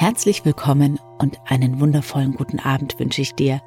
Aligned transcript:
Herzlich 0.00 0.46
willkommen 0.46 0.98
und 1.18 1.38
einen 1.44 1.78
wundervollen 1.78 2.32
guten 2.32 2.58
Abend 2.58 2.98
wünsche 2.98 3.20
ich 3.20 3.34
dir. 3.34 3.60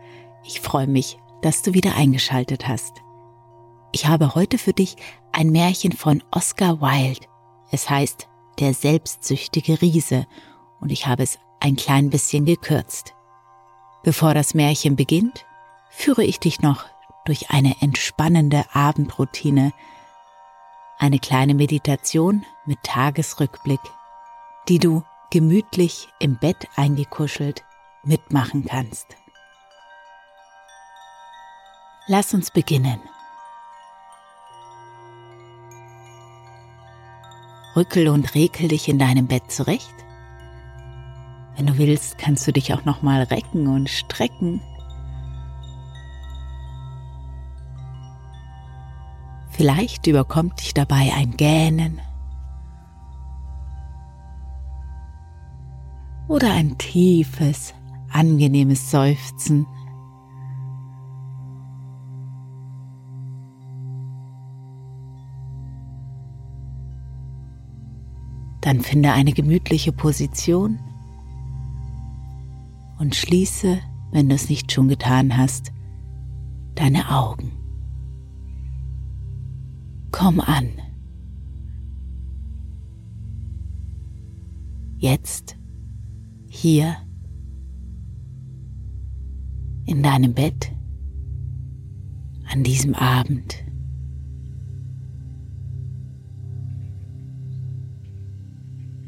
Ich 0.44 0.62
freue 0.62 0.88
mich, 0.88 1.20
dass 1.44 1.62
du 1.62 1.76
wieder 1.76 1.96
eingeschaltet 1.96 2.68
hast. 2.68 3.04
Ich 3.92 4.08
habe 4.08 4.34
heute 4.34 4.58
für 4.58 4.74
dich 4.74 4.96
ein 5.32 5.52
Märchen 5.52 5.92
von 5.92 6.24
Oscar 6.32 6.82
Wilde. 6.82 7.28
Es 7.70 7.88
heißt 7.88 8.28
Der 8.58 8.74
selbstsüchtige 8.74 9.80
Riese 9.80 10.26
und 10.80 10.92
ich 10.92 11.06
habe 11.06 11.22
es 11.22 11.38
ein 11.60 11.76
klein 11.76 12.10
bisschen 12.10 12.46
gekürzt. 12.46 13.14
Bevor 14.02 14.34
das 14.34 14.56
Märchen 14.56 14.96
beginnt, 14.96 15.46
führe 15.92 16.24
ich 16.24 16.40
dich 16.40 16.62
noch 16.62 16.86
durch 17.26 17.52
eine 17.52 17.80
entspannende 17.80 18.66
Abendroutine, 18.74 19.72
eine 20.98 21.20
kleine 21.20 21.54
Meditation 21.54 22.44
mit 22.66 22.82
Tagesrückblick, 22.82 23.82
die 24.68 24.80
du 24.80 25.04
gemütlich 25.34 26.10
im 26.20 26.38
Bett 26.38 26.68
eingekuschelt 26.76 27.64
mitmachen 28.04 28.66
kannst. 28.66 29.18
Lass 32.06 32.36
uns 32.36 32.52
beginnen. 32.52 33.00
Rückel 37.76 38.10
und 38.10 38.36
rekel 38.36 38.68
dich 38.68 38.88
in 38.88 39.00
deinem 39.00 39.26
Bett 39.26 39.50
zurecht. 39.50 39.96
Wenn 41.56 41.66
du 41.66 41.80
willst, 41.80 42.20
kannst 42.20 42.46
du 42.46 42.54
dich 42.54 42.72
auch 42.76 42.86
noch 42.86 43.02
mal 43.02 43.24
recken 43.24 43.66
und 43.66 43.90
strecken. 43.90 44.62
Vielleicht 49.50 50.06
überkommt 50.06 50.62
dich 50.62 50.76
dabei 50.76 51.12
ein 51.16 51.36
Gähnen 51.38 52.00
oder 56.34 56.52
ein 56.52 56.76
tiefes, 56.80 57.76
angenehmes 58.10 58.90
Seufzen. 58.90 59.68
Dann 68.62 68.82
finde 68.82 69.12
eine 69.12 69.34
gemütliche 69.34 69.92
Position 69.92 70.80
und 72.98 73.14
schließe, 73.14 73.78
wenn 74.12 74.28
du 74.28 74.34
es 74.34 74.50
nicht 74.50 74.72
schon 74.72 74.88
getan 74.88 75.38
hast, 75.38 75.72
deine 76.74 77.12
Augen. 77.12 77.52
Komm 80.10 80.40
an. 80.40 80.70
Jetzt, 84.98 85.58
hier, 86.56 86.96
in 89.86 90.04
deinem 90.04 90.34
Bett, 90.34 90.72
an 92.48 92.64
diesem 92.64 92.94
Abend. 92.94 93.66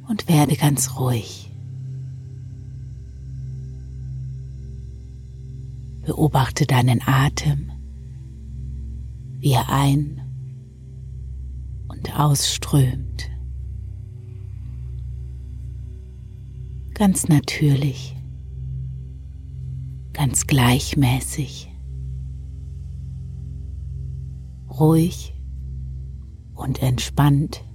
Und 0.08 0.28
werde 0.28 0.56
ganz 0.56 1.00
ruhig. 1.00 1.52
Beobachte 6.02 6.66
deinen 6.66 7.02
Atem, 7.06 7.72
wie 9.40 9.52
er 9.52 9.70
ein- 9.70 10.20
und 11.88 12.20
ausströmt. 12.20 13.30
Ganz 16.98 17.28
natürlich, 17.28 18.16
ganz 20.14 20.48
gleichmäßig, 20.48 21.70
ruhig 24.70 25.36
und 26.54 26.82
entspannt, 26.82 27.66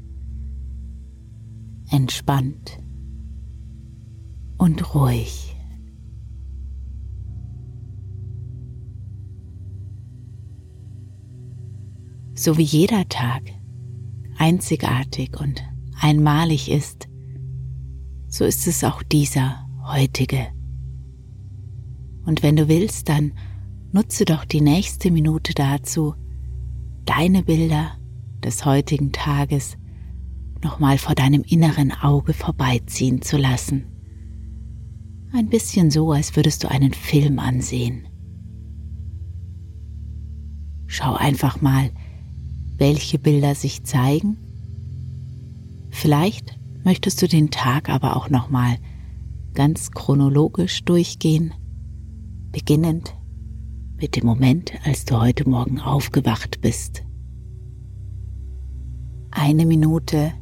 entspannt 1.90 2.82
und 4.56 4.94
ruhig. 4.94 5.54
So 12.32 12.56
wie 12.56 12.62
jeder 12.62 13.06
Tag 13.10 13.42
einzigartig 14.38 15.38
und 15.38 15.62
einmalig 16.00 16.70
ist, 16.70 17.09
so 18.30 18.44
ist 18.44 18.66
es 18.66 18.84
auch 18.84 19.02
dieser 19.02 19.66
heutige. 19.84 20.46
Und 22.24 22.42
wenn 22.42 22.56
du 22.56 22.68
willst, 22.68 23.08
dann 23.08 23.32
nutze 23.92 24.24
doch 24.24 24.44
die 24.44 24.60
nächste 24.60 25.10
Minute 25.10 25.52
dazu, 25.52 26.14
deine 27.04 27.42
Bilder 27.42 27.98
des 28.42 28.64
heutigen 28.64 29.10
Tages 29.10 29.76
nochmal 30.62 30.96
vor 30.96 31.16
deinem 31.16 31.42
inneren 31.42 31.90
Auge 31.92 32.32
vorbeiziehen 32.32 33.20
zu 33.20 33.36
lassen. 33.36 33.86
Ein 35.32 35.48
bisschen 35.48 35.90
so, 35.90 36.12
als 36.12 36.36
würdest 36.36 36.62
du 36.62 36.70
einen 36.70 36.92
Film 36.92 37.40
ansehen. 37.40 38.06
Schau 40.86 41.14
einfach 41.14 41.60
mal, 41.60 41.90
welche 42.76 43.18
Bilder 43.18 43.56
sich 43.56 43.82
zeigen. 43.84 44.36
Vielleicht 45.90 46.59
möchtest 46.84 47.20
du 47.22 47.28
den 47.28 47.50
Tag 47.50 47.88
aber 47.88 48.16
auch 48.16 48.30
noch 48.30 48.50
mal 48.50 48.76
ganz 49.54 49.90
chronologisch 49.90 50.84
durchgehen, 50.84 51.52
beginnend 52.52 53.16
mit 53.96 54.16
dem 54.16 54.26
Moment, 54.26 54.72
als 54.84 55.04
du 55.04 55.20
heute 55.20 55.48
Morgen 55.48 55.80
aufgewacht 55.80 56.60
bist. 56.60 57.02
Eine 59.30 59.66
Minute 59.66 60.32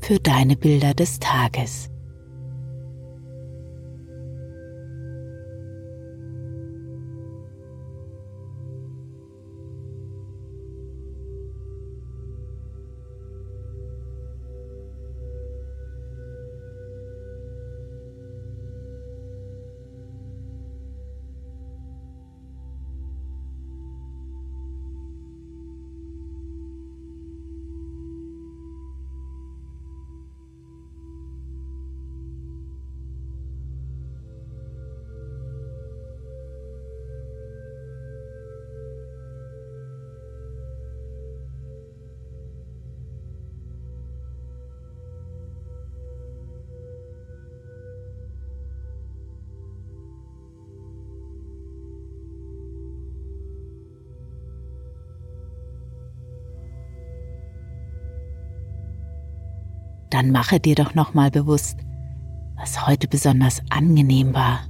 für 0.00 0.18
deine 0.18 0.56
Bilder 0.56 0.92
des 0.92 1.18
Tages. 1.20 1.90
Dann 60.14 60.30
mache 60.30 60.60
dir 60.60 60.76
doch 60.76 60.94
nochmal 60.94 61.32
bewusst, 61.32 61.76
was 62.54 62.86
heute 62.86 63.08
besonders 63.08 63.60
angenehm 63.68 64.32
war 64.32 64.60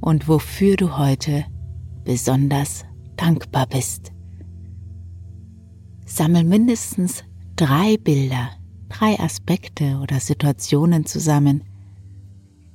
und 0.00 0.28
wofür 0.28 0.76
du 0.76 0.96
heute 0.96 1.44
besonders 2.04 2.84
dankbar 3.16 3.66
bist. 3.66 4.12
Sammel 6.06 6.44
mindestens 6.44 7.24
drei 7.56 7.96
Bilder, 7.96 8.50
drei 8.88 9.18
Aspekte 9.18 9.98
oder 9.98 10.20
Situationen 10.20 11.04
zusammen, 11.04 11.64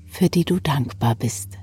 für 0.06 0.28
die 0.28 0.44
du 0.44 0.60
dankbar 0.60 1.16
bist. 1.16 1.58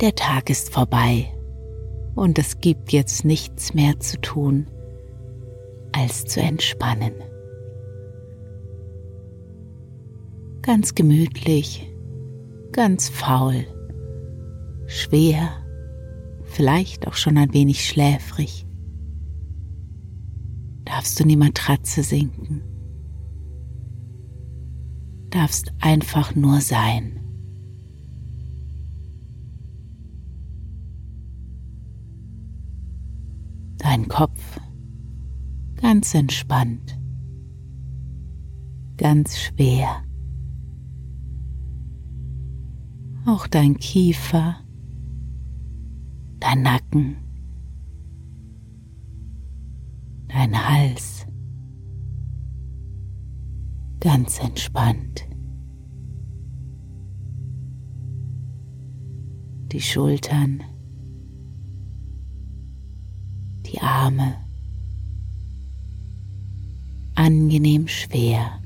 Der 0.00 0.14
Tag 0.14 0.50
ist 0.50 0.74
vorbei 0.74 1.32
und 2.14 2.38
es 2.38 2.60
gibt 2.60 2.92
jetzt 2.92 3.24
nichts 3.24 3.72
mehr 3.72 3.98
zu 3.98 4.20
tun, 4.20 4.66
als 5.92 6.26
zu 6.26 6.38
entspannen. 6.42 7.14
Ganz 10.60 10.94
gemütlich, 10.94 11.90
ganz 12.72 13.08
faul, 13.08 13.64
schwer, 14.86 15.48
vielleicht 16.44 17.08
auch 17.08 17.14
schon 17.14 17.38
ein 17.38 17.54
wenig 17.54 17.88
schläfrig. 17.88 18.66
Darfst 20.84 21.18
du 21.18 21.22
in 21.22 21.30
die 21.30 21.36
Matratze 21.36 22.02
sinken? 22.02 22.62
Darfst 25.30 25.72
einfach 25.80 26.34
nur 26.34 26.60
sein. 26.60 27.25
Dein 33.96 34.08
Kopf 34.08 34.60
ganz 35.80 36.14
entspannt, 36.14 37.00
ganz 38.98 39.38
schwer. 39.38 40.04
Auch 43.24 43.46
dein 43.46 43.78
Kiefer, 43.78 44.56
dein 46.40 46.60
Nacken, 46.60 47.16
dein 50.28 50.54
Hals, 50.68 51.26
ganz 54.00 54.38
entspannt. 54.40 55.26
Die 59.72 59.80
Schultern, 59.80 60.62
die 63.66 63.80
Arme 63.80 64.36
angenehm 67.14 67.88
schwer 67.88 68.60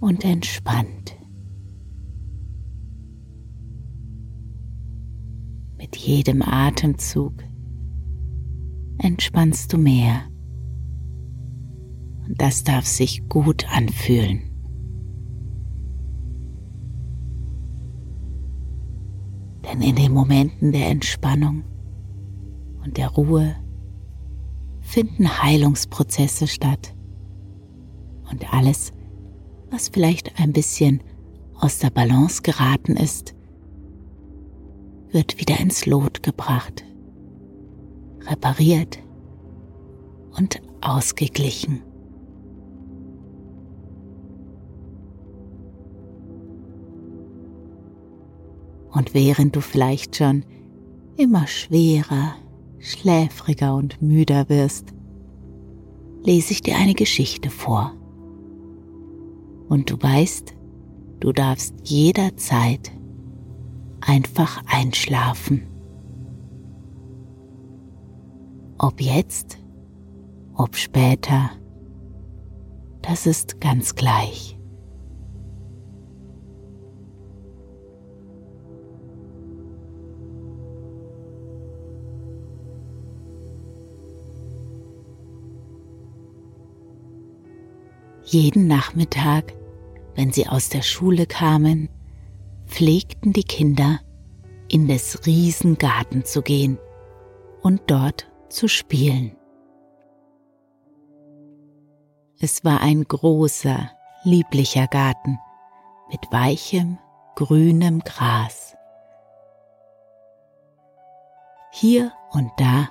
und 0.00 0.24
entspannt. 0.24 1.16
Mit 5.78 5.96
jedem 5.96 6.42
Atemzug 6.42 7.32
entspannst 8.98 9.72
du 9.72 9.78
mehr 9.78 10.22
und 12.26 12.40
das 12.40 12.64
darf 12.64 12.86
sich 12.86 13.26
gut 13.28 13.66
anfühlen. 13.72 14.42
Denn 19.64 19.82
in 19.82 19.96
den 19.96 20.12
Momenten 20.12 20.72
der 20.72 20.88
Entspannung 20.88 21.64
und 22.84 22.96
der 22.96 23.08
Ruhe 23.08 23.56
finden 24.80 25.42
Heilungsprozesse 25.42 26.46
statt. 26.46 26.94
Und 28.30 28.52
alles, 28.52 28.92
was 29.70 29.88
vielleicht 29.88 30.40
ein 30.40 30.52
bisschen 30.52 31.02
aus 31.54 31.78
der 31.78 31.90
Balance 31.90 32.42
geraten 32.42 32.96
ist, 32.96 33.34
wird 35.10 35.38
wieder 35.38 35.58
ins 35.58 35.86
Lot 35.86 36.22
gebracht, 36.22 36.84
repariert 38.26 38.98
und 40.36 40.60
ausgeglichen. 40.80 41.82
Und 48.92 49.14
während 49.14 49.54
du 49.54 49.60
vielleicht 49.60 50.16
schon 50.16 50.44
immer 51.16 51.46
schwerer 51.46 52.34
schläfriger 52.80 53.74
und 53.74 54.02
müder 54.02 54.48
wirst, 54.48 54.92
lese 56.22 56.52
ich 56.52 56.62
dir 56.62 56.76
eine 56.76 56.94
Geschichte 56.94 57.50
vor. 57.50 57.94
Und 59.68 59.90
du 59.90 60.02
weißt, 60.02 60.54
du 61.20 61.32
darfst 61.32 61.74
jederzeit 61.84 62.90
einfach 64.00 64.62
einschlafen. 64.66 65.62
Ob 68.78 69.00
jetzt, 69.00 69.58
ob 70.54 70.76
später, 70.76 71.50
das 73.02 73.26
ist 73.26 73.60
ganz 73.60 73.94
gleich. 73.94 74.59
Jeden 88.32 88.68
Nachmittag, 88.68 89.54
wenn 90.14 90.30
sie 90.30 90.46
aus 90.46 90.68
der 90.68 90.82
Schule 90.82 91.26
kamen, 91.26 91.88
pflegten 92.64 93.32
die 93.32 93.42
Kinder, 93.42 93.98
in 94.68 94.86
des 94.86 95.26
Riesengarten 95.26 96.24
zu 96.24 96.40
gehen 96.40 96.78
und 97.60 97.82
dort 97.88 98.30
zu 98.48 98.68
spielen. 98.68 99.36
Es 102.38 102.64
war 102.64 102.80
ein 102.82 103.02
großer, 103.02 103.90
lieblicher 104.22 104.86
Garten 104.86 105.40
mit 106.08 106.20
weichem, 106.30 106.98
grünem 107.34 107.98
Gras. 107.98 108.76
Hier 111.72 112.12
und 112.30 112.52
da 112.58 112.90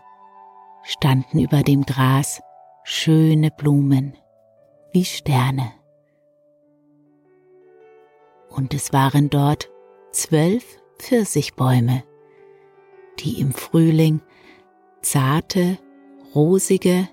standen 0.83 1.39
über 1.39 1.63
dem 1.63 1.85
Gras 1.85 2.41
schöne 2.83 3.51
Blumen 3.51 4.17
wie 4.91 5.05
Sterne. 5.05 5.71
Und 8.49 8.73
es 8.73 8.91
waren 8.91 9.29
dort 9.29 9.69
zwölf 10.11 10.65
Pfirsichbäume, 10.97 12.03
die 13.19 13.39
im 13.39 13.53
Frühling 13.53 14.21
zarte, 15.01 15.77
rosige 16.35 17.07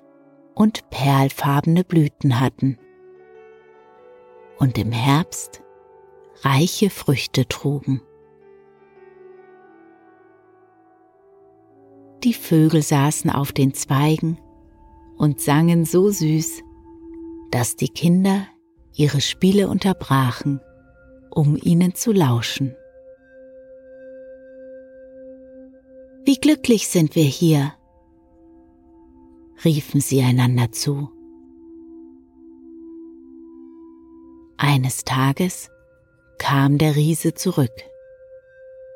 und 0.54 0.88
perlfarbene 0.90 1.85
Blüten 1.85 2.40
hatten 2.40 2.78
und 4.59 4.78
im 4.78 4.92
Herbst 4.92 5.62
reiche 6.42 6.90
Früchte 6.90 7.47
trugen. 7.47 8.00
Die 12.25 12.35
Vögel 12.35 12.83
saßen 12.83 13.30
auf 13.30 13.52
den 13.52 13.75
Zweigen 13.75 14.38
und 15.16 15.40
sangen 15.40 15.85
so 15.85 16.11
süß, 16.11 16.62
dass 17.50 17.76
die 17.76 17.88
Kinder 17.88 18.47
ihre 18.95 19.21
Spiele 19.21 19.69
unterbrachen, 19.69 20.61
um 21.31 21.57
ihnen 21.62 21.95
zu 21.95 22.12
lauschen. 22.12 22.76
Wie 26.25 26.37
glücklich 26.37 26.88
sind 26.88 27.15
wir 27.15 27.25
hier, 27.25 27.73
riefen 29.65 30.00
sie 30.00 30.23
einander 30.23 30.73
zu. 30.73 31.09
Eines 34.57 35.05
Tages 35.05 35.71
kam 36.38 36.79
der 36.79 36.97
Riese 36.97 37.35
zurück. 37.35 37.73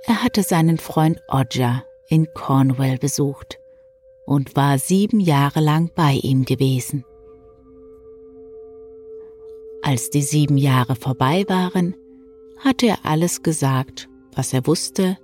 Er 0.07 0.23
hatte 0.23 0.43
seinen 0.43 0.79
Freund 0.79 1.21
Odja 1.29 1.85
in 2.09 2.27
Cornwall 2.35 2.99
besucht 2.99 3.59
und 4.27 4.57
war 4.57 4.79
sieben 4.79 5.21
Jahre 5.21 5.61
lang 5.61 5.91
bei 5.95 6.15
ihm 6.15 6.45
gewesen. 6.45 7.05
Als 9.91 10.09
die 10.09 10.23
sieben 10.23 10.57
Jahre 10.57 10.95
vorbei 10.95 11.45
waren, 11.49 11.97
hatte 12.59 12.87
er 12.87 12.99
alles 13.03 13.43
gesagt, 13.43 14.09
was 14.37 14.53
er 14.53 14.65
wusste, 14.69 15.19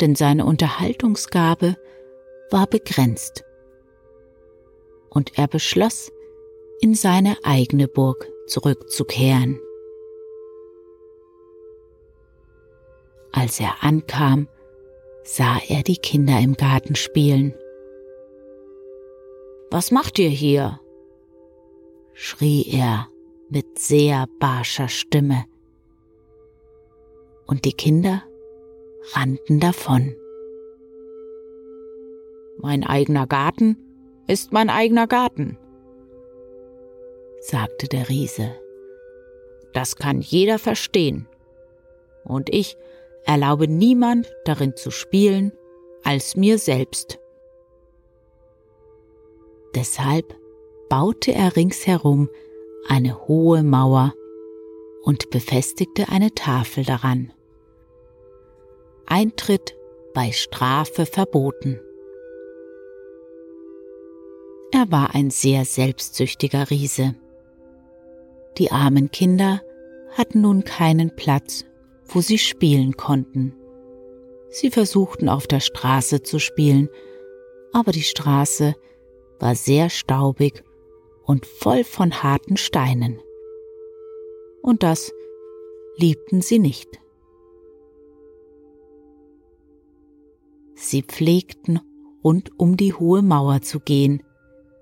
denn 0.00 0.16
seine 0.16 0.46
Unterhaltungsgabe 0.46 1.76
war 2.50 2.66
begrenzt. 2.66 3.44
Und 5.10 5.38
er 5.38 5.46
beschloss, 5.46 6.10
in 6.80 6.94
seine 6.94 7.36
eigene 7.44 7.86
Burg 7.86 8.28
zurückzukehren. 8.48 9.60
Als 13.30 13.60
er 13.60 13.84
ankam, 13.84 14.48
sah 15.22 15.60
er 15.68 15.84
die 15.84 15.98
Kinder 15.98 16.40
im 16.40 16.54
Garten 16.54 16.96
spielen. 16.96 17.54
Was 19.70 19.92
macht 19.92 20.18
ihr 20.18 20.30
hier? 20.30 20.80
schrie 22.12 22.66
er 22.72 23.08
mit 23.50 23.78
sehr 23.78 24.26
barscher 24.38 24.88
Stimme. 24.88 25.44
Und 27.46 27.64
die 27.64 27.72
Kinder 27.72 28.22
rannten 29.12 29.60
davon. 29.60 30.14
Mein 32.58 32.84
eigener 32.84 33.26
Garten 33.26 33.76
ist 34.26 34.52
mein 34.52 34.68
eigener 34.68 35.06
Garten, 35.06 35.56
sagte 37.40 37.88
der 37.88 38.08
Riese. 38.08 38.54
Das 39.72 39.96
kann 39.96 40.20
jeder 40.20 40.58
verstehen. 40.58 41.28
Und 42.24 42.52
ich 42.52 42.76
erlaube 43.24 43.68
niemand 43.68 44.30
darin 44.44 44.76
zu 44.76 44.90
spielen 44.90 45.52
als 46.02 46.36
mir 46.36 46.58
selbst. 46.58 47.18
Deshalb 49.74 50.34
baute 50.88 51.32
er 51.32 51.54
ringsherum 51.54 52.28
eine 52.86 53.26
hohe 53.26 53.62
Mauer 53.62 54.14
und 55.02 55.30
befestigte 55.30 56.08
eine 56.08 56.34
Tafel 56.34 56.84
daran. 56.84 57.32
Eintritt 59.06 59.74
bei 60.14 60.32
Strafe 60.32 61.06
verboten. 61.06 61.80
Er 64.72 64.90
war 64.90 65.14
ein 65.14 65.30
sehr 65.30 65.64
selbstsüchtiger 65.64 66.70
Riese. 66.70 67.14
Die 68.58 68.70
armen 68.70 69.10
Kinder 69.10 69.62
hatten 70.10 70.42
nun 70.42 70.64
keinen 70.64 71.14
Platz, 71.16 71.64
wo 72.04 72.20
sie 72.20 72.38
spielen 72.38 72.96
konnten. 72.96 73.54
Sie 74.50 74.70
versuchten 74.70 75.28
auf 75.28 75.46
der 75.46 75.60
Straße 75.60 76.22
zu 76.22 76.38
spielen, 76.38 76.88
aber 77.72 77.92
die 77.92 78.02
Straße 78.02 78.74
war 79.38 79.54
sehr 79.54 79.90
staubig 79.90 80.64
und 81.28 81.44
voll 81.44 81.84
von 81.84 82.22
harten 82.22 82.56
Steinen. 82.56 83.20
Und 84.62 84.82
das 84.82 85.12
liebten 85.98 86.40
sie 86.40 86.58
nicht. 86.58 86.88
Sie 90.74 91.02
pflegten, 91.02 91.80
rund 92.24 92.50
um 92.58 92.78
die 92.78 92.94
hohe 92.94 93.20
Mauer 93.20 93.60
zu 93.60 93.78
gehen, 93.78 94.22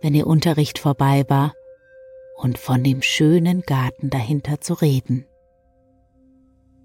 wenn 0.00 0.14
ihr 0.14 0.28
Unterricht 0.28 0.78
vorbei 0.78 1.24
war, 1.28 1.52
und 2.36 2.58
von 2.58 2.84
dem 2.84 3.02
schönen 3.02 3.62
Garten 3.62 4.08
dahinter 4.08 4.60
zu 4.60 4.74
reden. 4.74 5.26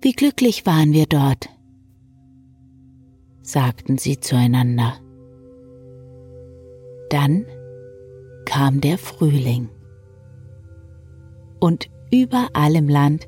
Wie 0.02 0.14
glücklich 0.14 0.66
waren 0.66 0.92
wir 0.92 1.06
dort, 1.06 1.50
sagten 3.44 4.00
sie 4.00 4.20
zueinander. 4.20 4.96
Dann 7.10 7.46
kam 8.46 8.82
der 8.82 8.98
Frühling. 8.98 9.70
Und 11.60 11.90
überall 12.12 12.76
im 12.76 12.90
Land 12.90 13.28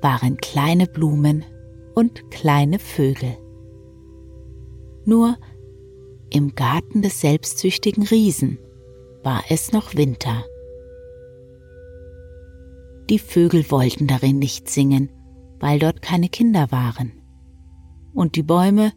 waren 0.00 0.36
kleine 0.36 0.86
Blumen 0.86 1.44
und 1.94 2.30
kleine 2.30 2.78
Vögel. 2.78 3.36
Nur 5.04 5.36
im 6.30 6.54
Garten 6.54 7.02
des 7.02 7.20
selbstsüchtigen 7.20 8.04
Riesen 8.04 8.58
war 9.22 9.42
es 9.48 9.72
noch 9.72 9.94
Winter. 9.94 10.44
Die 13.10 13.18
Vögel 13.18 13.70
wollten 13.70 14.06
darin 14.06 14.38
nicht 14.38 14.68
singen, 14.68 15.10
weil 15.60 15.78
dort 15.78 16.02
keine 16.02 16.28
Kinder 16.28 16.70
waren. 16.70 17.12
Und 18.14 18.36
die 18.36 18.42
Bäume 18.42 18.92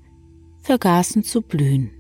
vergaßen 0.62 1.24
zu 1.24 1.42
blühen. 1.42 1.92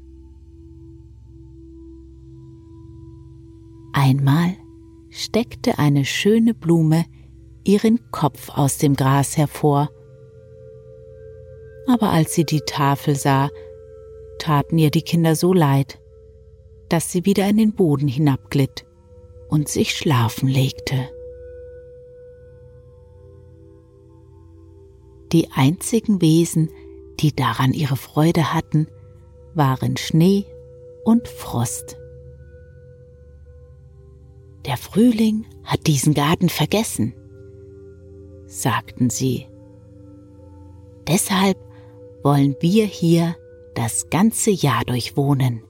Einmal 3.93 4.55
steckte 5.09 5.79
eine 5.79 6.05
schöne 6.05 6.53
Blume 6.53 7.05
ihren 7.63 8.11
Kopf 8.11 8.49
aus 8.49 8.77
dem 8.77 8.95
Gras 8.95 9.37
hervor. 9.37 9.89
Aber 11.87 12.09
als 12.09 12.33
sie 12.33 12.45
die 12.45 12.61
Tafel 12.61 13.15
sah, 13.15 13.49
taten 14.39 14.77
ihr 14.77 14.91
die 14.91 15.01
Kinder 15.01 15.35
so 15.35 15.53
leid, 15.53 15.99
dass 16.89 17.11
sie 17.11 17.25
wieder 17.25 17.47
in 17.47 17.57
den 17.57 17.73
Boden 17.73 18.07
hinabglitt 18.07 18.85
und 19.49 19.67
sich 19.67 19.95
schlafen 19.95 20.47
legte. 20.47 21.09
Die 25.33 25.51
einzigen 25.51 26.21
Wesen, 26.21 26.69
die 27.19 27.35
daran 27.35 27.73
ihre 27.73 27.97
Freude 27.97 28.53
hatten, 28.53 28.87
waren 29.53 29.97
Schnee 29.97 30.45
und 31.03 31.27
Frost. 31.27 31.97
Der 34.67 34.75
Frühling 34.75 35.45
hat 35.63 35.87
diesen 35.87 36.13
Garten 36.13 36.49
vergessen, 36.49 37.13
sagten 38.47 39.09
sie. 39.09 39.47
Deshalb 41.07 41.57
wollen 42.21 42.55
wir 42.59 42.85
hier 42.85 43.37
das 43.75 44.09
ganze 44.09 44.51
Jahr 44.51 44.83
durchwohnen. 44.83 45.63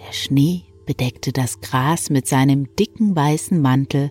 Der 0.00 0.12
Schnee 0.12 0.62
bedeckte 0.84 1.32
das 1.32 1.60
Gras 1.60 2.10
mit 2.10 2.26
seinem 2.26 2.74
dicken 2.74 3.14
weißen 3.14 3.62
Mantel 3.62 4.10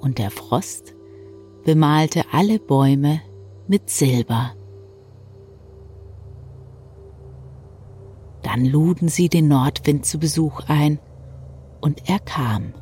und 0.00 0.18
der 0.18 0.32
Frost 0.32 0.96
bemalte 1.64 2.24
alle 2.32 2.58
Bäume 2.58 3.22
mit 3.68 3.88
Silber. 3.88 4.56
Dann 8.42 8.64
luden 8.64 9.08
sie 9.08 9.28
den 9.28 9.48
Nordwind 9.48 10.04
zu 10.04 10.18
Besuch 10.18 10.62
ein, 10.68 10.98
und 11.80 12.08
er 12.08 12.18
kam. 12.18 12.74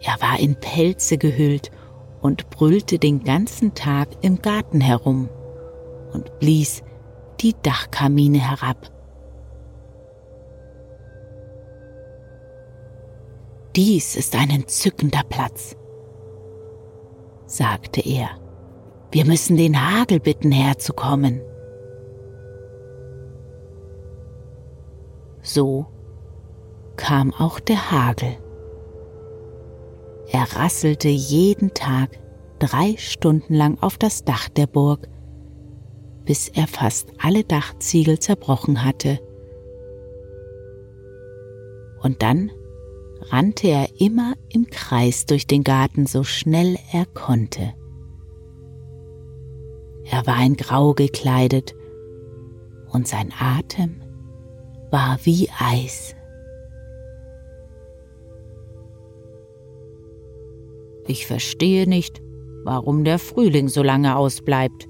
Er 0.00 0.20
war 0.20 0.38
in 0.38 0.54
Pelze 0.56 1.18
gehüllt 1.18 1.70
und 2.20 2.50
brüllte 2.50 2.98
den 2.98 3.24
ganzen 3.24 3.74
Tag 3.74 4.08
im 4.22 4.40
Garten 4.40 4.80
herum 4.80 5.28
und 6.12 6.38
blies 6.38 6.82
die 7.40 7.54
Dachkamine 7.62 8.38
herab. 8.38 8.90
Dies 13.76 14.16
ist 14.16 14.34
ein 14.34 14.50
entzückender 14.50 15.22
Platz, 15.28 15.76
sagte 17.46 18.00
er. 18.00 18.30
Wir 19.10 19.24
müssen 19.24 19.56
den 19.56 19.80
Hagel 19.80 20.20
bitten 20.20 20.52
herzukommen. 20.52 21.40
So 25.42 25.86
kam 26.96 27.32
auch 27.32 27.58
der 27.58 27.90
Hagel. 27.90 28.36
Er 30.30 30.42
rasselte 30.56 31.08
jeden 31.08 31.72
Tag 31.72 32.18
drei 32.58 32.96
Stunden 32.98 33.54
lang 33.54 33.78
auf 33.80 33.96
das 33.96 34.24
Dach 34.24 34.50
der 34.50 34.66
Burg, 34.66 35.08
bis 36.26 36.48
er 36.48 36.66
fast 36.66 37.08
alle 37.18 37.44
Dachziegel 37.44 38.18
zerbrochen 38.18 38.84
hatte. 38.84 39.20
Und 42.02 42.22
dann 42.22 42.50
rannte 43.30 43.68
er 43.68 43.88
immer 43.98 44.34
im 44.50 44.66
Kreis 44.66 45.24
durch 45.24 45.46
den 45.46 45.64
Garten 45.64 46.04
so 46.04 46.24
schnell 46.24 46.76
er 46.92 47.06
konnte. 47.06 47.72
Er 50.10 50.26
war 50.26 50.42
in 50.44 50.56
Grau 50.56 50.94
gekleidet 50.94 51.74
und 52.90 53.06
sein 53.06 53.32
Atem 53.38 54.00
war 54.90 55.18
wie 55.24 55.48
Eis. 55.58 56.14
Ich 61.06 61.26
verstehe 61.26 61.86
nicht, 61.88 62.22
warum 62.64 63.04
der 63.04 63.18
Frühling 63.18 63.68
so 63.68 63.82
lange 63.82 64.16
ausbleibt, 64.16 64.88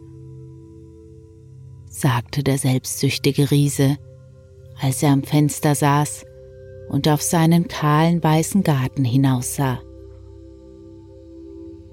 sagte 1.86 2.44
der 2.44 2.58
selbstsüchtige 2.58 3.50
Riese, 3.50 3.96
als 4.80 5.02
er 5.02 5.12
am 5.12 5.22
Fenster 5.24 5.74
saß 5.74 6.24
und 6.90 7.08
auf 7.08 7.22
seinen 7.22 7.66
kahlen 7.66 8.22
weißen 8.22 8.62
Garten 8.62 9.04
hinaussah. 9.04 9.80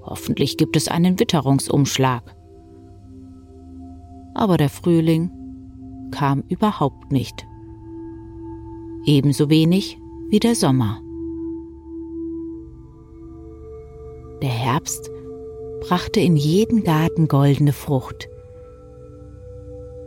Hoffentlich 0.02 0.56
gibt 0.56 0.76
es 0.76 0.86
einen 0.86 1.18
Witterungsumschlag 1.18 2.35
aber 4.36 4.56
der 4.56 4.68
Frühling 4.68 5.30
kam 6.10 6.44
überhaupt 6.48 7.10
nicht. 7.10 7.46
Ebenso 9.04 9.50
wenig 9.50 9.98
wie 10.28 10.40
der 10.40 10.54
Sommer. 10.54 11.00
Der 14.42 14.50
Herbst 14.50 15.10
brachte 15.80 16.20
in 16.20 16.36
jeden 16.36 16.84
Garten 16.84 17.28
goldene 17.28 17.72
Frucht. 17.72 18.28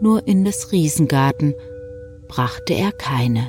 Nur 0.02 0.28
in 0.28 0.46
des 0.46 0.72
Riesengarten 0.72 1.54
brachte 2.28 2.74
er 2.74 2.92
keine. 2.92 3.48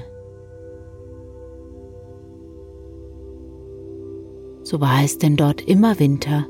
So 4.63 4.81
war 4.81 5.03
es 5.05 5.19
denn 5.19 5.37
dort 5.37 5.61
immer 5.63 5.99
Winter, 5.99 6.47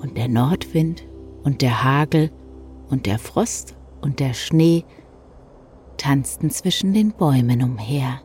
und 0.00 0.16
der 0.16 0.28
Nordwind 0.28 1.04
und 1.42 1.60
der 1.60 1.84
Hagel 1.84 2.30
und 2.90 3.06
der 3.06 3.18
Frost 3.18 3.76
und 4.00 4.20
der 4.20 4.34
Schnee 4.34 4.84
tanzten 5.96 6.50
zwischen 6.50 6.92
den 6.92 7.12
Bäumen 7.12 7.62
umher. 7.62 8.20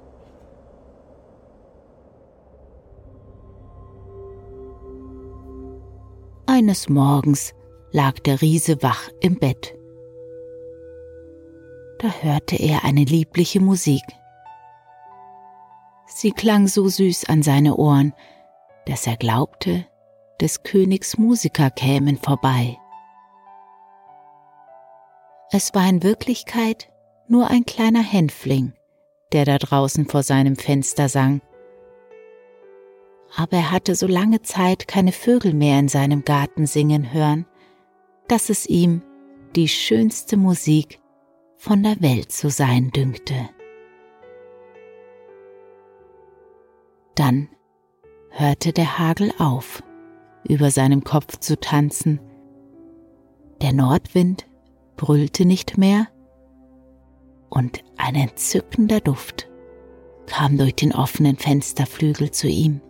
Eines 6.48 6.90
Morgens 6.90 7.54
lag 7.92 8.20
der 8.20 8.42
Riese 8.42 8.82
wach 8.82 9.10
im 9.20 9.40
Bett. 9.40 9.76
Da 12.00 12.10
hörte 12.22 12.56
er 12.56 12.84
eine 12.84 13.04
liebliche 13.04 13.60
Musik. 13.60 14.04
Sie 16.08 16.32
klang 16.32 16.68
so 16.68 16.88
süß 16.88 17.26
an 17.26 17.42
seine 17.42 17.76
Ohren, 17.76 18.14
dass 18.86 19.08
er 19.08 19.18
glaubte, 19.18 19.86
des 20.40 20.64
Königs 20.64 21.18
Musiker 21.18 21.72
kämen 21.72 22.18
vorbei. 22.18 22.78
Es 25.56 25.74
war 25.74 25.88
in 25.88 26.04
Wirklichkeit 26.04 26.90
nur 27.30 27.50
ein 27.50 27.66
kleiner 27.66 28.04
Hänfling, 28.04 28.74
der 29.32 29.46
da 29.46 29.58
draußen 29.58 30.06
vor 30.06 30.22
seinem 30.22 30.56
Fenster 30.58 31.08
sang 31.08 31.42
aber 33.36 33.58
er 33.58 33.72
hatte 33.72 33.96
so 33.96 34.08
lange 34.08 34.42
Zeit 34.42 34.88
keine 34.88 35.12
Vögel 35.12 35.54
mehr 35.54 35.80
in 35.80 35.90
seinem 35.90 36.24
Garten 36.24 36.66
singen 36.66 37.14
hören, 37.14 37.46
dass 38.28 38.50
es 38.50 38.66
ihm 38.66 39.02
die 39.56 39.68
schönste 39.68 40.38
Musik 40.38 41.00
von 41.58 41.84
der 41.84 42.02
Welt 42.02 42.32
zu 42.32 42.50
sein 42.50 42.92
dünkte. 42.92 43.50
Dann 47.16 47.50
hörte 48.30 48.74
der 48.74 49.00
Hagel 49.00 49.32
auf, 49.38 49.84
über 50.48 50.72
seinem 50.72 51.04
Kopf 51.04 51.40
zu 51.40 51.60
tanzen. 51.60 52.20
Der 53.62 53.74
Nordwind 53.74 54.46
brüllte 54.96 55.46
nicht 55.46 55.78
mehr 55.78 56.08
und 57.50 57.84
ein 57.98 58.16
entzückender 58.16 59.00
Duft 59.00 59.50
kam 60.26 60.58
durch 60.58 60.76
den 60.76 60.94
offenen 60.94 61.38
Fensterflügel 61.38 62.32
zu 62.32 62.48
ihm. 62.48 62.82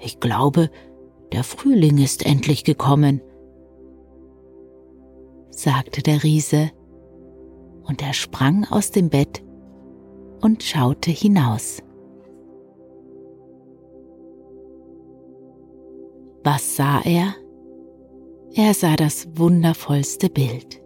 Ich 0.00 0.20
glaube, 0.20 0.70
der 1.32 1.44
Frühling 1.44 1.98
ist 1.98 2.24
endlich 2.24 2.64
gekommen, 2.64 3.20
sagte 5.50 6.02
der 6.02 6.22
Riese, 6.22 6.70
und 7.84 8.02
er 8.02 8.14
sprang 8.14 8.66
aus 8.68 8.90
dem 8.90 9.10
Bett 9.10 9.44
und 10.40 10.62
schaute 10.62 11.10
hinaus. 11.10 11.82
Was 16.42 16.76
sah 16.76 17.00
er? 17.02 17.34
Er 18.58 18.72
sah 18.72 18.96
das 18.96 19.28
wundervollste 19.34 20.30
Bild. 20.30 20.80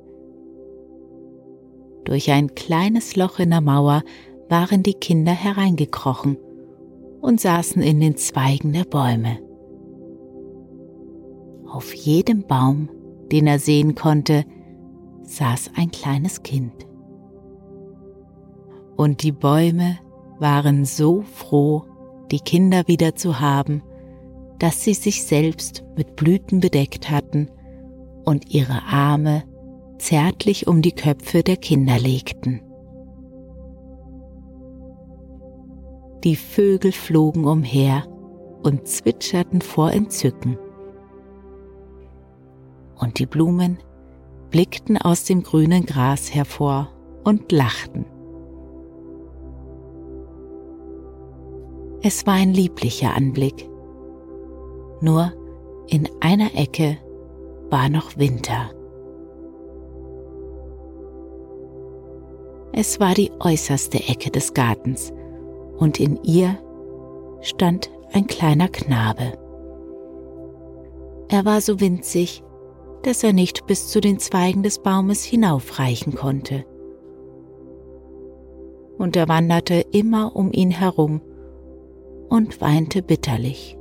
Durch 2.04 2.32
ein 2.32 2.56
kleines 2.56 3.14
Loch 3.14 3.38
in 3.38 3.50
der 3.50 3.60
Mauer 3.60 4.02
waren 4.48 4.82
die 4.82 4.94
Kinder 4.94 5.30
hereingekrochen 5.30 6.36
und 7.20 7.40
saßen 7.40 7.80
in 7.80 8.00
den 8.00 8.16
Zweigen 8.16 8.72
der 8.72 8.82
Bäume. 8.82 9.38
Auf 11.68 11.94
jedem 11.94 12.42
Baum, 12.42 12.88
den 13.30 13.46
er 13.46 13.60
sehen 13.60 13.94
konnte, 13.94 14.44
saß 15.22 15.70
ein 15.76 15.92
kleines 15.92 16.42
Kind. 16.42 16.88
Und 18.96 19.22
die 19.22 19.30
Bäume 19.30 20.00
waren 20.40 20.84
so 20.84 21.22
froh, 21.22 21.84
die 22.32 22.40
Kinder 22.40 22.88
wieder 22.88 23.14
zu 23.14 23.38
haben, 23.38 23.84
dass 24.58 24.82
sie 24.82 24.94
sich 24.94 25.22
selbst 25.22 25.84
mit 25.96 26.16
Blüten 26.16 26.58
bedeckt 26.58 27.12
hatten 27.12 27.48
und 28.30 28.54
ihre 28.54 28.84
Arme 28.84 29.42
zärtlich 29.98 30.68
um 30.68 30.82
die 30.82 30.92
Köpfe 30.92 31.42
der 31.42 31.56
Kinder 31.56 31.98
legten. 31.98 32.62
Die 36.22 36.36
Vögel 36.36 36.92
flogen 36.92 37.44
umher 37.44 38.04
und 38.62 38.86
zwitscherten 38.86 39.60
vor 39.60 39.90
Entzücken. 39.90 40.56
Und 43.00 43.18
die 43.18 43.26
Blumen 43.26 43.78
blickten 44.50 44.96
aus 44.96 45.24
dem 45.24 45.42
grünen 45.42 45.84
Gras 45.84 46.32
hervor 46.32 46.92
und 47.24 47.50
lachten. 47.50 48.04
Es 52.02 52.28
war 52.28 52.34
ein 52.34 52.54
lieblicher 52.54 53.12
Anblick. 53.12 53.68
Nur 55.00 55.32
in 55.88 56.08
einer 56.20 56.54
Ecke 56.54 56.98
war 57.70 57.88
noch 57.88 58.16
Winter. 58.16 58.70
Es 62.72 63.00
war 63.00 63.14
die 63.14 63.30
äußerste 63.40 63.98
Ecke 63.98 64.30
des 64.30 64.54
Gartens, 64.54 65.12
und 65.76 65.98
in 65.98 66.22
ihr 66.22 66.58
stand 67.40 67.90
ein 68.12 68.26
kleiner 68.26 68.68
Knabe. 68.68 69.32
Er 71.28 71.44
war 71.44 71.60
so 71.60 71.80
winzig, 71.80 72.42
dass 73.02 73.24
er 73.24 73.32
nicht 73.32 73.66
bis 73.66 73.88
zu 73.88 74.00
den 74.00 74.18
Zweigen 74.18 74.62
des 74.62 74.80
Baumes 74.80 75.24
hinaufreichen 75.24 76.14
konnte. 76.14 76.64
Und 78.98 79.16
er 79.16 79.28
wanderte 79.28 79.84
immer 79.92 80.36
um 80.36 80.52
ihn 80.52 80.70
herum 80.70 81.22
und 82.28 82.60
weinte 82.60 83.02
bitterlich. 83.02 83.79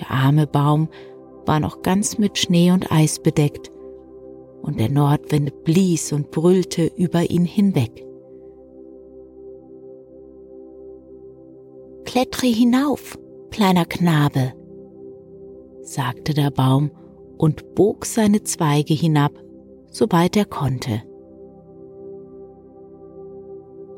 Der 0.00 0.10
arme 0.10 0.46
Baum 0.46 0.88
war 1.46 1.60
noch 1.60 1.82
ganz 1.82 2.18
mit 2.18 2.38
Schnee 2.38 2.70
und 2.70 2.90
Eis 2.90 3.20
bedeckt 3.20 3.70
und 4.62 4.80
der 4.80 4.90
Nordwind 4.90 5.64
blies 5.64 6.12
und 6.12 6.30
brüllte 6.30 6.90
über 6.96 7.30
ihn 7.30 7.44
hinweg. 7.44 8.04
Klettre 12.04 12.46
hinauf, 12.46 13.18
kleiner 13.50 13.84
Knabe, 13.84 14.52
sagte 15.82 16.34
der 16.34 16.50
Baum 16.50 16.90
und 17.38 17.74
bog 17.74 18.06
seine 18.06 18.42
Zweige 18.42 18.94
hinab, 18.94 19.32
soweit 19.90 20.36
er 20.36 20.46
konnte. 20.46 21.02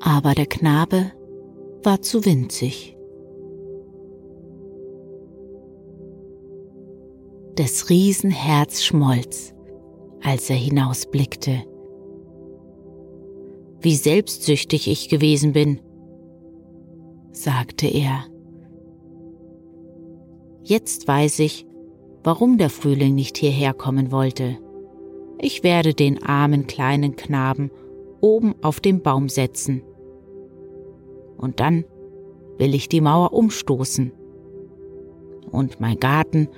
Aber 0.01 0.35
der 0.35 0.47
Knabe 0.47 1.13
war 1.83 2.03
zu 2.03 2.25
winzig. 2.25 2.98
Des 7.59 7.91
Riesen 7.91 8.31
Herz 8.31 8.85
schmolz 8.85 9.53
als 10.23 10.49
er 10.49 10.55
hinausblickte. 10.55 11.65
Wie 13.81 13.97
selbstsüchtig 13.97 14.89
ich 14.89 15.09
gewesen 15.09 15.53
bin, 15.53 15.81
sagte 17.33 17.89
er. 17.89 18.27
Jetzt 20.63 21.09
weiß 21.09 21.41
ich, 21.41 21.67
warum 22.23 22.59
der 22.59 22.71
Frühling 22.71 23.17
nicht 23.17 23.39
hierher 23.39 23.75
kommen 23.75 24.13
wollte. 24.13 24.59
Ich 25.41 25.65
werde 25.65 25.95
den 25.95 26.23
armen 26.23 26.69
kleinen 26.69 27.17
Knaben 27.17 27.73
oben 28.21 28.55
auf 28.63 28.79
dem 28.79 29.03
Baum 29.03 29.29
setzen. 29.29 29.83
Und 31.37 31.59
dann 31.59 31.85
will 32.57 32.75
ich 32.75 32.89
die 32.89 33.01
Mauer 33.01 33.33
umstoßen. 33.33 34.13
Und 35.51 35.81
mein 35.81 35.99
Garten 35.99 36.49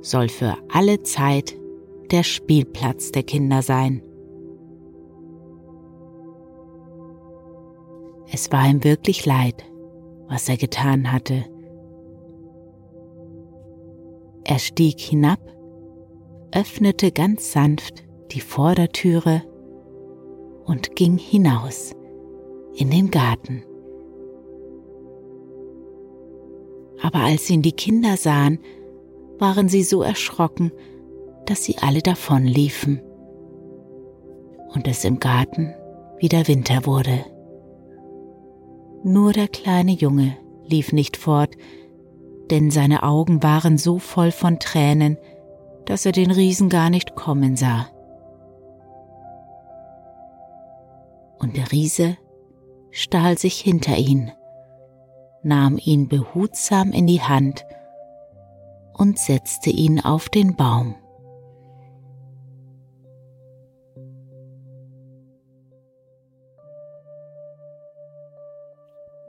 soll 0.00 0.28
für 0.28 0.56
alle 0.72 1.02
Zeit 1.02 1.56
der 2.10 2.22
Spielplatz 2.22 3.12
der 3.12 3.22
Kinder 3.22 3.62
sein. 3.62 4.02
Es 8.32 8.50
war 8.52 8.68
ihm 8.68 8.84
wirklich 8.84 9.26
leid, 9.26 9.64
was 10.28 10.48
er 10.48 10.56
getan 10.56 11.12
hatte. 11.12 11.44
Er 14.44 14.58
stieg 14.58 15.00
hinab, 15.00 15.40
öffnete 16.52 17.12
ganz 17.12 17.52
sanft 17.52 18.04
die 18.32 18.40
Vordertüre 18.40 19.42
und 20.64 20.94
ging 20.96 21.18
hinaus 21.18 21.92
in 22.74 22.90
den 22.90 23.10
Garten. 23.10 23.64
Aber 27.02 27.20
als 27.20 27.48
ihn 27.50 27.62
die 27.62 27.72
Kinder 27.72 28.16
sahen, 28.16 28.58
waren 29.40 29.68
sie 29.68 29.82
so 29.82 30.02
erschrocken, 30.02 30.70
dass 31.46 31.64
sie 31.64 31.78
alle 31.78 32.02
davonliefen 32.02 33.02
und 34.74 34.86
es 34.86 35.04
im 35.04 35.18
Garten 35.18 35.74
wieder 36.18 36.46
Winter 36.46 36.86
wurde. 36.86 37.24
Nur 39.02 39.32
der 39.32 39.48
kleine 39.48 39.92
Junge 39.92 40.36
lief 40.64 40.92
nicht 40.92 41.16
fort, 41.16 41.56
denn 42.50 42.70
seine 42.70 43.02
Augen 43.02 43.42
waren 43.42 43.78
so 43.78 43.98
voll 43.98 44.30
von 44.30 44.58
Tränen, 44.58 45.16
dass 45.86 46.04
er 46.04 46.12
den 46.12 46.30
Riesen 46.30 46.68
gar 46.68 46.90
nicht 46.90 47.16
kommen 47.16 47.56
sah. 47.56 47.88
Und 51.38 51.56
der 51.56 51.72
Riese 51.72 52.18
stahl 52.90 53.38
sich 53.38 53.58
hinter 53.58 53.96
ihn, 53.96 54.30
nahm 55.42 55.78
ihn 55.82 56.08
behutsam 56.08 56.92
in 56.92 57.06
die 57.06 57.22
Hand 57.22 57.64
und 59.00 59.18
setzte 59.18 59.70
ihn 59.70 59.98
auf 59.98 60.28
den 60.28 60.56
Baum. 60.56 60.94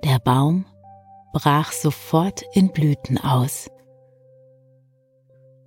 Der 0.04 0.20
Baum 0.20 0.66
brach 1.32 1.72
sofort 1.72 2.44
in 2.54 2.74
Blüten 2.74 3.18
aus. 3.18 3.70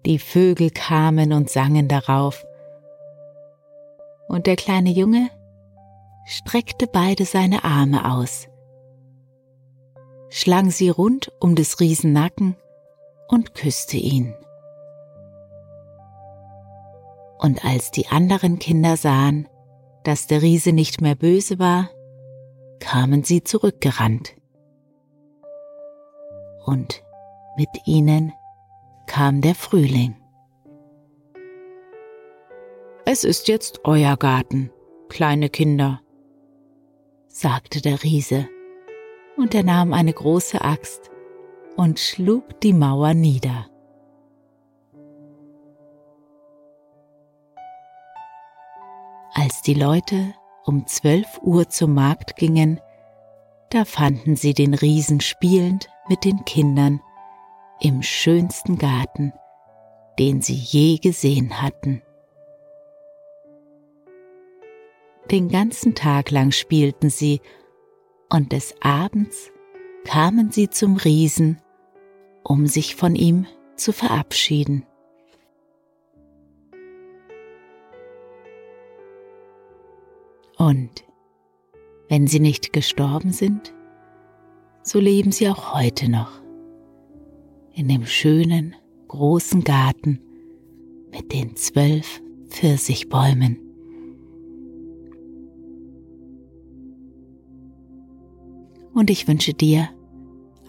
Die 0.04 0.18
Vögel 0.18 0.68
kamen 0.68 1.32
und 1.32 1.48
sangen 1.48 1.88
darauf, 1.88 2.44
und 4.28 4.46
der 4.46 4.56
kleine 4.56 4.90
Junge 4.90 5.30
streckte 6.26 6.86
beide 6.86 7.24
seine 7.24 7.64
Arme 7.64 8.12
aus, 8.12 8.48
schlang 10.28 10.70
sie 10.70 10.90
rund 10.90 11.32
um 11.40 11.54
des 11.54 11.80
Riesen 11.80 12.12
Nacken 12.12 12.56
und 13.28 13.54
küsste 13.54 13.96
ihn. 13.96 14.34
Und 17.38 17.64
als 17.64 17.90
die 17.90 18.08
anderen 18.08 18.58
Kinder 18.58 18.96
sahen, 18.96 19.48
dass 20.04 20.26
der 20.26 20.42
Riese 20.42 20.72
nicht 20.72 21.00
mehr 21.00 21.14
böse 21.14 21.58
war, 21.58 21.90
kamen 22.80 23.24
sie 23.24 23.42
zurückgerannt. 23.42 24.34
Und 26.64 27.02
mit 27.56 27.68
ihnen 27.86 28.32
kam 29.06 29.40
der 29.40 29.54
Frühling. 29.54 30.16
Es 33.04 33.24
ist 33.24 33.48
jetzt 33.48 33.80
euer 33.84 34.16
Garten, 34.16 34.70
kleine 35.08 35.50
Kinder, 35.50 36.00
sagte 37.28 37.82
der 37.82 38.02
Riese, 38.02 38.48
und 39.36 39.54
er 39.54 39.62
nahm 39.62 39.92
eine 39.92 40.12
große 40.12 40.62
Axt 40.62 41.10
und 41.76 41.98
schlug 41.98 42.60
die 42.60 42.72
Mauer 42.72 43.14
nieder. 43.14 43.66
Als 49.32 49.62
die 49.62 49.74
Leute 49.74 50.34
um 50.64 50.86
zwölf 50.86 51.40
Uhr 51.42 51.68
zum 51.68 51.94
Markt 51.94 52.36
gingen, 52.36 52.80
da 53.70 53.84
fanden 53.84 54.36
sie 54.36 54.54
den 54.54 54.74
Riesen 54.74 55.20
spielend 55.20 55.88
mit 56.08 56.24
den 56.24 56.44
Kindern 56.44 57.00
im 57.80 58.02
schönsten 58.02 58.78
Garten, 58.78 59.32
den 60.18 60.40
sie 60.40 60.54
je 60.54 60.98
gesehen 60.98 61.60
hatten. 61.60 62.02
Den 65.30 65.48
ganzen 65.48 65.94
Tag 65.94 66.30
lang 66.30 66.52
spielten 66.52 67.10
sie, 67.10 67.40
und 68.30 68.52
des 68.52 68.74
Abends 68.80 69.50
kamen 70.04 70.52
sie 70.52 70.70
zum 70.70 70.96
Riesen, 70.96 71.60
um 72.44 72.66
sich 72.66 72.94
von 72.94 73.16
ihm 73.16 73.46
zu 73.74 73.92
verabschieden. 73.92 74.86
Und 80.56 81.04
wenn 82.08 82.26
sie 82.26 82.40
nicht 82.40 82.72
gestorben 82.72 83.32
sind, 83.32 83.74
so 84.82 85.00
leben 85.00 85.32
sie 85.32 85.48
auch 85.48 85.74
heute 85.74 86.08
noch 86.10 86.30
in 87.72 87.88
dem 87.88 88.06
schönen 88.06 88.76
großen 89.08 89.64
Garten 89.64 90.20
mit 91.10 91.32
den 91.32 91.56
zwölf 91.56 92.22
Pfirsichbäumen. 92.48 93.58
Und 98.94 99.10
ich 99.10 99.26
wünsche 99.26 99.54
dir 99.54 99.88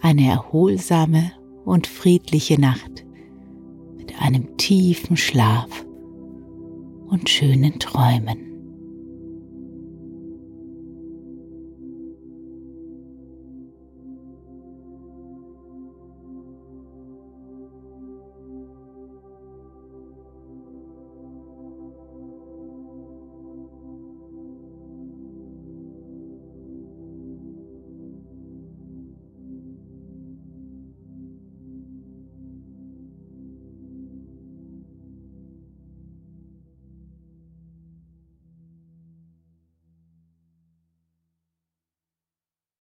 eine 0.00 0.28
erholsame 0.28 1.32
und 1.66 1.88
friedliche 1.88 2.58
Nacht 2.58 3.04
mit 3.96 4.18
einem 4.22 4.56
tiefen 4.56 5.16
Schlaf 5.16 5.84
und 7.08 7.28
schönen 7.28 7.78
Träumen. 7.80 8.45